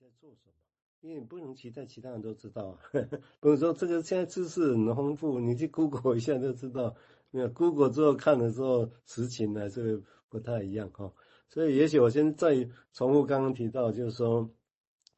[0.00, 0.54] 在做什么，
[1.02, 2.78] 因为你不能期待其他人都知道啊。
[3.38, 6.94] 不能说这个现在知识很丰富，你去 Google 一下就知道。
[7.30, 11.12] 没有 Google 之后看的时候，实情还是不太一样哈。
[11.50, 14.48] 所以也许我先再重复刚刚提到，就是说，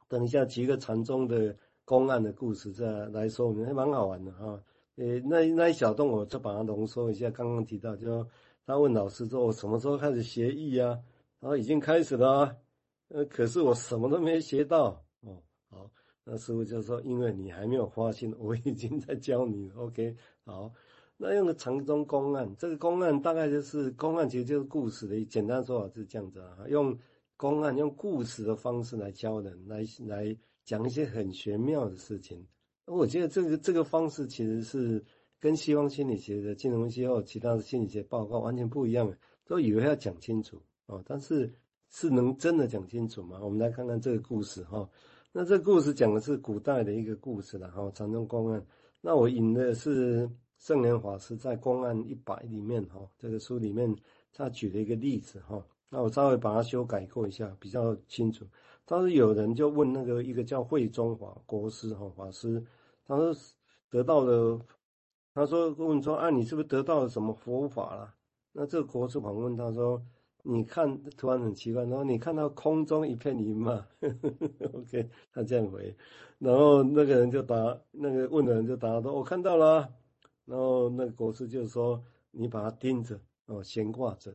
[0.08, 4.60] 等一下几个禅宗的公案的故事再来说明，还蛮好玩的哈。
[4.96, 7.30] 呃，那那一小段我就把它浓缩一下。
[7.30, 8.26] 刚刚提到，就
[8.66, 10.98] 他问老师说：“我什么时候开始学艺啊？”
[11.38, 12.56] 然后已经开始了啊，
[13.12, 15.42] 呃，可是我什么都没学到哦。
[15.68, 15.90] 好，
[16.24, 19.70] 那师傅就说：“因为你还没有发心，我已经在教你。
[19.76, 20.72] ”OK，好，
[21.18, 26.98] 那用个禅宗公案，这个公案大概就是公案，其实就是故事的简单说法是这样子啊，用
[27.36, 30.34] 公案用故事的方式来教人，来来
[30.64, 32.46] 讲一些很玄妙的事情。
[32.86, 35.04] 我觉得这个这个方式其实是
[35.38, 41.52] 跟西方心理学的金融分析或其他的心理学报告完全不一样的，都以为要讲清楚哦，但是
[41.92, 43.38] 是能真的讲清楚吗？
[43.42, 44.88] 我们来看看这个故事哈。
[45.30, 48.66] 那这个故事讲的是古代的一个故事了哈，禅宗公案。
[49.00, 53.94] 那我引的是圣严法师在《公案一百》里面哈，这个书里面
[54.32, 55.64] 他举了一个例子哈。
[55.88, 58.46] 那我稍微把它修改过一下，比较清楚。
[58.86, 62.64] 当时有人就问那个一个叫慧忠法国师哈法师，
[63.06, 63.34] 他说
[63.90, 64.58] 得到了，
[65.34, 68.14] 他说问说啊，你是不是得到了什么佛法了？
[68.52, 70.02] 那这个国师反问他说，
[70.42, 73.86] 你看突然很奇怪，然后你看到空中一片云吗？
[74.74, 75.94] OK，他这样回，
[76.38, 79.88] 然后那个人就答，那个问的人就答说，我看到了。
[80.44, 84.34] 然后那个国师就说，你把它盯着哦，悬挂着。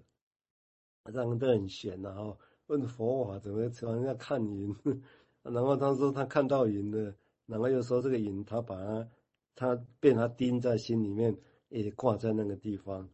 [1.11, 4.73] 这样都很闲然后，问佛法怎么突然要看云，
[5.44, 7.13] 然后他说他看到云了，
[7.45, 9.08] 然后又说这个云他把它，
[9.55, 13.09] 他被他钉在心里面，也挂在那个地方，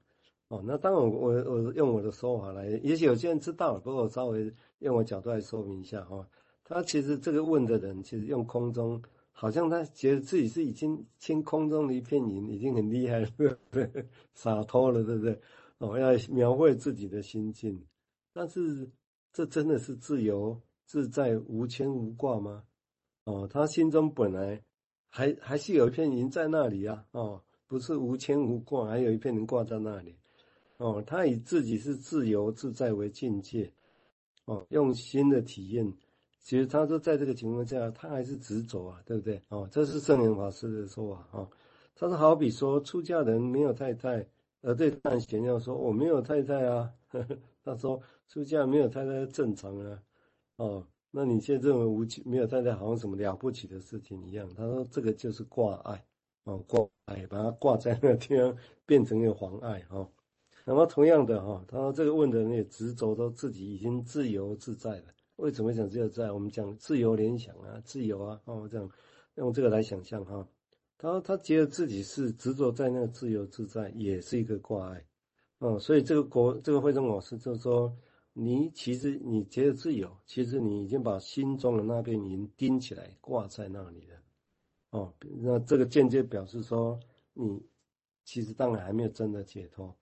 [0.49, 6.27] 哦，那当然我我用我的说法来，也许有些人知道，不过我稍微用我角度来说明一下哈，
[6.63, 13.27] 他其实这个问的人其实用空中，好像他觉得自己是已经清空中的一片云，已经很厉害了，
[13.71, 13.89] 对，
[14.35, 15.39] 洒脱了，对不对？
[15.79, 17.83] 哦，要描绘自己的心境，
[18.31, 18.87] 但是
[19.31, 22.63] 这真的是自由自在无牵无挂吗？
[23.25, 24.61] 哦，他心中本来
[25.09, 30.15] 还还是有一片云在那里啊，哦，不是无牵无挂，还有一片云挂在那里，
[30.83, 33.71] 哦，他以自己是自由自在为境界，
[34.43, 35.89] 哦，用心的体验，
[36.41, 39.41] 其实他说在这个情况下，他还是执着啊，对不对？
[39.47, 41.47] 哦，这是圣严法师的说法啊，
[41.95, 44.27] 他说好比说出家人没有太太。
[44.59, 50.03] 呃，对，但贤要说我没有太太啊，呵呵，他说出家没有太太正常啊，
[50.57, 54.49] 哦，那你现在认为无没有太太好像什么了不起的事情一样？
[54.53, 56.05] 他说这个就是挂碍，
[56.43, 58.53] 哦，挂碍，把它挂在那天，
[58.85, 60.05] 变成一个妨碍哈。
[60.65, 65.05] 那么同样的哈，他这个问的人也执着到自己已经自由自在了。
[65.35, 66.31] 为什么讲自由自在？
[66.31, 68.89] 我们讲自由联想啊，自由啊，哦，这样
[69.35, 70.47] 用这个来想象哈。
[70.97, 75.05] 他他觉得自己是执着在那个自由自在，也是一个挂碍，
[75.57, 77.93] 哦，所以这个国这个慧中老师就说，
[78.31, 84.15] 你其实你觉得自由，其实你已经把心中的那片云钉起来挂在那里了，
[84.91, 86.97] 哦，那这个间接表示说，
[87.33, 87.61] 你
[88.23, 89.93] 其实当然还没有真的解脱，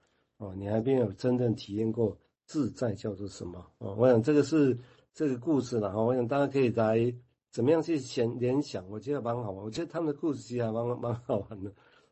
[0.41, 4.77] 哦，你还没有真正体验过自在叫做什么，哦，我想这个是
[5.13, 7.13] 这个故事了哈，我想大家可以来。
[7.51, 8.89] 怎么样去想联想？
[8.89, 9.65] 我觉得蛮好玩。
[9.65, 11.69] 我觉得他们的故事其实还蛮蛮好玩的。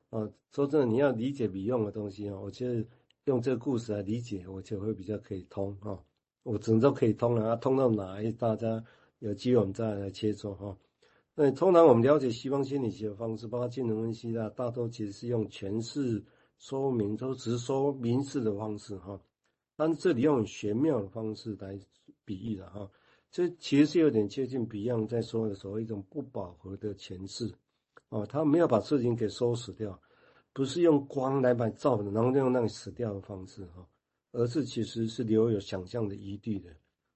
[0.09, 2.85] 哦，说真的，你要理解笔用的东西哦，我觉得
[3.23, 5.97] 用这个故事来理解，我觉得会比较可以通哈。
[6.44, 8.34] 我只能说可以通了啊，通到哪一？
[8.34, 8.84] 大家
[9.19, 10.78] 有机会我们再来切磋哈。
[11.35, 16.22] 那通常我们了解西方心理学的方式，包括精神分析的，大多其实是用诠释、
[16.59, 19.20] 说明，都只是说明示的方式哈。
[19.75, 21.80] 但是这里用玄妙的方式来
[22.24, 22.88] 比喻的哈。
[23.31, 27.53] 这其实是有点接近 Beyond 在说的所谓一种不饱和的诠释，
[28.09, 30.00] 哦，他没有把事情给收死掉，
[30.52, 33.88] 不是用光来把照的，然后用那个死掉的方式哈，
[34.31, 36.72] 而是其实是留有想象的余地的，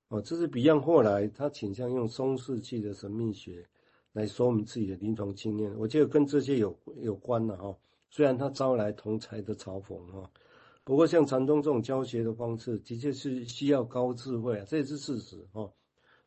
[0.09, 3.67] 哦，这是 Beyond 后来他倾向用中世纪的神秘学
[4.11, 7.75] 来说明自己的临床经验，我觉得跟这些有有关的哈，
[8.13, 10.29] 虽然他招来同才的嘲讽哈，
[10.83, 15.67] 不过像禅宗这种教学的方式，的确是需要高智慧啊，这也是事实哈。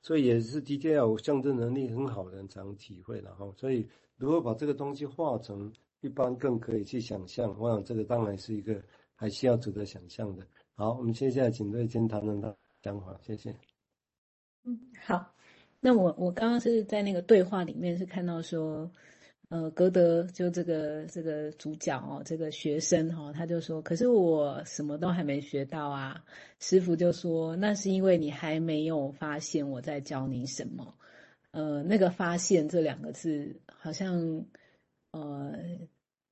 [0.02, 3.48] 所以也是的确要有象征能力很好的人才能体会的哈。
[3.56, 8.82] 所以如果把这个东西化成一般更可以去想象，我想这个当然是一个
[9.14, 10.44] 还需要值得想象的。
[10.74, 12.52] 好，我们接下来请瑞金谈谈他
[12.82, 13.54] 讲法，谢谢。
[14.64, 15.32] 嗯，好。
[15.78, 18.90] 那我我刚刚是在那个对话里面是看到说。
[19.48, 26.24] 呃，格德就这个这个主角哦，这个学生哈、哦，他就说：“可是我什么都还没学到啊。”
[26.58, 30.94] 师傅就说：“那是因为你还没有发现我在教你什么。
[31.52, 34.44] 呃，那个发现这两个字好像
[35.12, 35.54] 呃，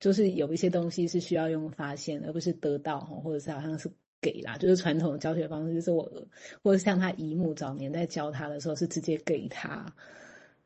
[0.01, 3.89] 就是有一些东西是需要用发现，而不是得到哈，或者是好像是
[4.21, 6.11] 给啦，就是传统的教学方式，就是我
[6.65, 9.87] 或者像他姨母早年在教他的时候是直接给他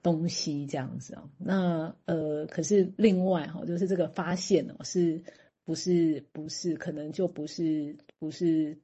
[0.03, 1.31] 东西这样子哦。
[1.39, 5.23] 那呃，可是另外哈，就是这个发现哦，是
[5.65, 8.79] 不是不是可能就不是不是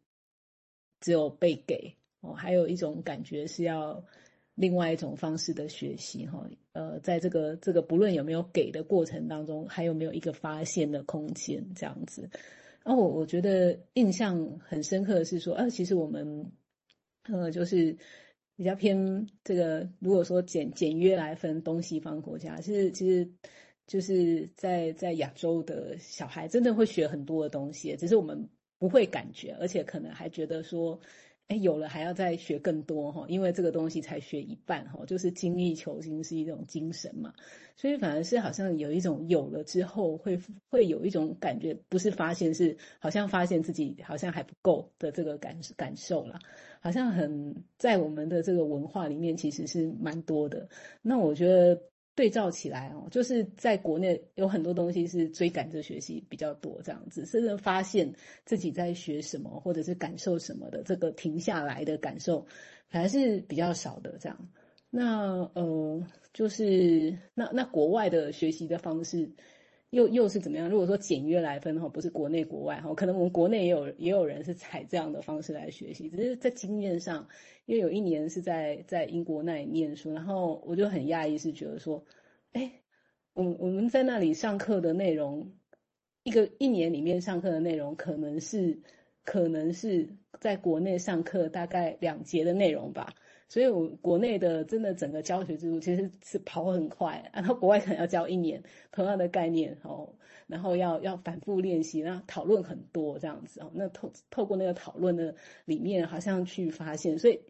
[1.01, 4.05] 只有被给哦，还有一种感觉是要。
[4.57, 12.31] 另外一种方式的学习，哈，呃，在这个这个不论有没有给的过程当中，还有没有一个发现的空间，这样子。
[12.85, 16.53] 然后我我觉得印象很深刻的是说，啊，其实我们，
[17.25, 17.97] 呃，就是
[18.56, 23.31] 比较偏这个，如果说简简约来分东西方国家，是其实
[23.87, 28.49] 就是在在亚洲的小孩真的会学很多的东西，只是我们
[28.79, 31.01] 不会感觉，而且可能还觉得说。
[31.49, 37.35] 哎，有了还要再学更多哈，因为这个东西才学一半哈，就是精益求精是一种精神嘛，
[37.76, 46.38] 所以反而是好像有一种有了之后会会有一种感觉，不是发现是好像发现自己好像还不够的这个感感受啦，
[46.81, 50.69] 好像很在我们的这个文化里面其实是蛮多的。
[51.02, 51.81] 那我觉得。
[52.15, 58.13] 对照起来哦，就是在国内有很多东西是追赶着学习比较多，这样子，甚至发现
[58.45, 62.47] 自己在学什么或者是感受什么的，这个停下来的感受
[62.89, 64.17] 还是比较少的。
[64.21, 64.49] 这样，
[64.91, 69.33] 那呃，就是那那国外的学习的方式
[69.94, 70.69] 又又是怎么样？
[70.69, 77.29] 如果说简约来分的话，不是国内国外哈，可能我们国内也有也有人是采这样的方式来学习，只是在经验上。
[77.67, 82.05] 因为有一年是在在英国那里念书，然后我就很讶异，是觉得说，
[82.52, 82.70] 哎，
[83.32, 85.50] 我我们在那里上课的内容，
[86.25, 88.82] 一个一年里面上课的内容，可能是
[89.23, 90.11] 可能是
[90.41, 93.14] 在国内上课大概两节的内容吧。
[93.49, 100.12] 所以，我国内的真的整个教学制度其实是跑很快，然后国外可能要教一年同样的概念哦，
[100.46, 103.70] 然后要要反复练习，然后讨论很多这样子哦。
[103.75, 107.41] 那透透过那个讨论的里面，好像去发现，所以。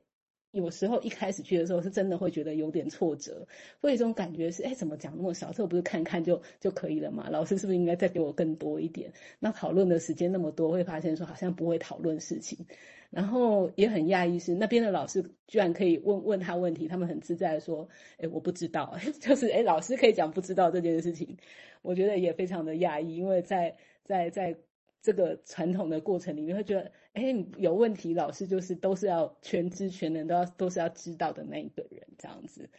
[0.54, 3.44] 有时候一开始去的时候，是真的会觉得有点挫折，
[3.80, 5.52] 会有一种感觉是，哎，怎么讲那么少？
[5.52, 7.28] 这不是看看就就可以了嘛？
[7.28, 9.12] 老师是不是应该再给我更多一点？
[9.40, 12.64] 那讨论的时间那么多，会发现说好像不会讨论事情，
[13.10, 21.36] 然后也很讶异是那边的老师居然可以问问他问题，他们很自在的说，哎，我不知道， 就是哎，老师可以讲不知道这件事情，
[21.82, 24.56] 我觉得也非常的讶异，因为在在在。
[25.04, 27.24] 这个传统的过程里面，会觉得，哎，
[27.58, 32.70] 有问题，老师就是都是要全知全能，都要都是要知道的那一个人，这样子。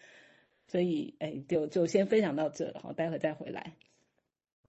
[0.66, 3.78] 所以，哎，就就先分享到这了，好，待会再回来。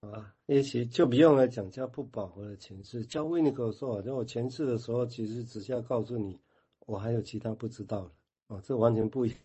[0.01, 3.03] 好啊，也许就不用来讲叫不饱和的诠释。
[3.03, 6.39] 教维尼口说，就我诠释的时候，其实只是要告诉你，
[6.85, 8.11] 我还有其他不知道的。
[8.49, 9.39] 哦，这完全不一样。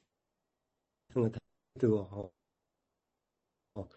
[1.80, 2.30] 对哦，
[3.72, 3.88] 哦，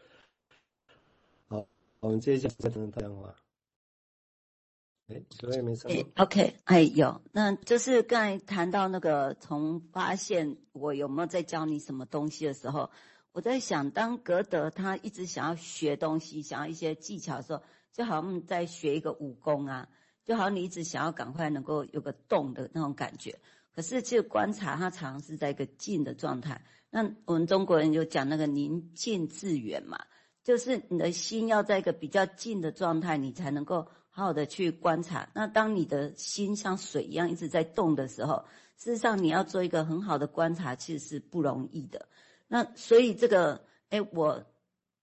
[1.48, 1.68] 好，
[2.00, 3.36] 我们接下来讲太阳花。
[5.08, 6.04] 哎，所以没什么。
[6.16, 12.90] OK，哎，有，那就是刚才谈到那个从发现我有没有在教你什么东西的时候，
[13.32, 17.62] 我在想，当格德他一直想要学东西，想要一些技巧的时候，
[17.94, 19.88] 就好像在学一个武功啊，
[20.24, 23.38] 就好像你一直想要赶快能够有个动的那种感觉。
[23.76, 26.60] 可是，其实观察它常常是在一个静的状态。
[26.90, 30.04] 那我们中国人就讲那个宁静致远嘛，
[30.44, 33.88] 就是你的心要在一个比较静的状态，你才能够。
[34.16, 35.30] 好好的去观察。
[35.34, 38.46] 那当你的心像水一样一直在动的时候，
[38.78, 42.08] 事实上你要做一个很好的观察，其实是不容易的。
[42.48, 44.46] 那所以这个，哎，我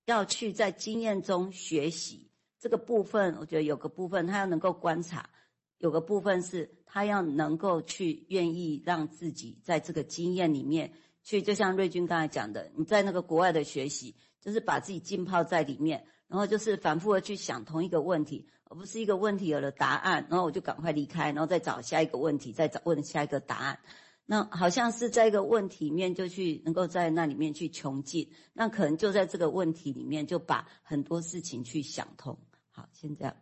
[0.06, 5.28] 要去在经验中学习这个部分，我觉得有个部分他要能够观察，
[5.76, 18.46] 有个部分是他要能够去愿意让自己在这个经验里面去，就像瑞军刚才讲的，你在那个国外的学习，就是把自己浸泡在里面，然后就是反复的去想同一个问题。
[18.64, 23.78] 而不是一个问题有了答案，然后我就赶快离开，然后再找下一个问题，再找问下一个答案。
[24.24, 32.38] 那好像是在一个问题里面就去能够在那里面去穷尽，那可能就在这个问题里面就把很多事情去想通。
[32.70, 33.36] 好，先这样。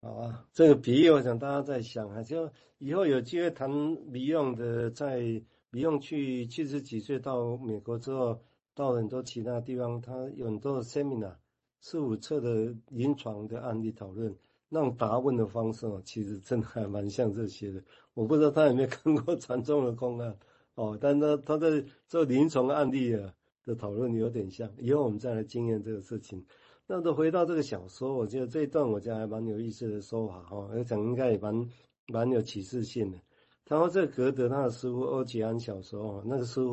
[0.00, 3.70] 好啊，这个比喻我想大家在想啊，就以后有机会谈
[4.14, 8.42] 李用的，在李用去七十几岁到美国之后，
[8.74, 11.34] 到很多其他地方，他有很多的 seminar。
[11.80, 14.34] 四五册的临床的案例讨论，
[14.70, 17.82] 那种答问的方式哦，其实真的还蛮像这些的。
[18.14, 20.34] 我不知道他有没有看过禅宗的公案
[20.76, 23.34] 哦，但他他在做临床案例啊
[23.66, 24.66] 的讨论有点像。
[24.78, 26.42] 以后我们再来经验这个事情。
[26.86, 31.68] 那都回到这个小说，我觉得这一段我觉得还蛮有意思的说法哈，我想应该也蛮
[32.08, 33.18] 蛮有启示性的。
[33.66, 36.62] 然后这个格德他的师傅欧吉安小时候，那个师傅。